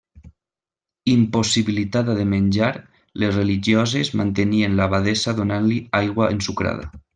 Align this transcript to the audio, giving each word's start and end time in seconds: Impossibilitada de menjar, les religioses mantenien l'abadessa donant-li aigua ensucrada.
Impossibilitada 1.11 2.15
de 2.21 2.25
menjar, 2.31 2.71
les 3.25 3.37
religioses 3.37 4.11
mantenien 4.23 4.81
l'abadessa 4.81 5.37
donant-li 5.43 5.79
aigua 6.03 6.35
ensucrada. 6.39 6.91